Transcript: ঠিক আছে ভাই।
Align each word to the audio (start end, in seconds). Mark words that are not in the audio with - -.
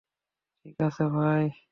ঠিক 0.65 0.77
আছে 0.81 1.03
ভাই। 1.15 1.43